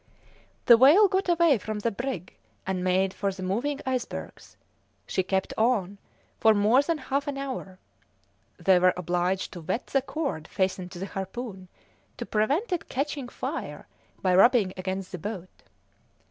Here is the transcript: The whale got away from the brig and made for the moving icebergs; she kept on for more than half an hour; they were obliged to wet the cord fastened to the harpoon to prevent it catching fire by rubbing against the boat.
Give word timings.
The 0.65 0.79
whale 0.79 1.07
got 1.07 1.29
away 1.29 1.59
from 1.59 1.77
the 1.81 1.91
brig 1.91 2.35
and 2.65 2.83
made 2.83 3.13
for 3.13 3.31
the 3.31 3.43
moving 3.43 3.81
icebergs; 3.85 4.57
she 5.05 5.21
kept 5.21 5.53
on 5.59 5.99
for 6.39 6.55
more 6.55 6.81
than 6.81 6.97
half 6.97 7.27
an 7.27 7.37
hour; 7.37 7.77
they 8.57 8.79
were 8.79 8.95
obliged 8.97 9.53
to 9.53 9.61
wet 9.61 9.85
the 9.85 10.01
cord 10.01 10.47
fastened 10.47 10.91
to 10.93 10.97
the 10.97 11.05
harpoon 11.05 11.67
to 12.17 12.25
prevent 12.25 12.71
it 12.73 12.89
catching 12.89 13.27
fire 13.29 13.85
by 14.23 14.33
rubbing 14.33 14.73
against 14.75 15.11
the 15.11 15.19
boat. 15.19 15.51